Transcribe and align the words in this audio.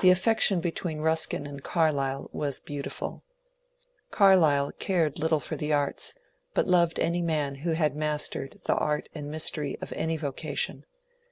The 0.00 0.10
affection 0.10 0.60
between 0.60 1.00
Ruskin 1.00 1.44
and 1.44 1.60
Carlyle 1.60 2.30
was 2.32 2.60
beautifuL 2.60 3.22
Carlyle 4.12 4.70
cared 4.78 5.18
little 5.18 5.40
for 5.40 5.56
the 5.56 5.72
arts, 5.72 6.14
but 6.52 6.68
loved 6.68 7.00
any 7.00 7.20
tnan 7.20 7.62
who 7.62 7.72
had 7.72 7.96
mastered 7.96 8.60
the 8.66 8.72
^^ 8.74 8.80
art 8.80 9.08
and 9.12 9.28
mystery" 9.32 9.76
of 9.82 9.92
any 9.94 10.16
vocation. 10.16 10.86